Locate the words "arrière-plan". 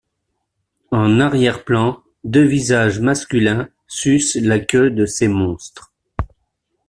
1.19-2.01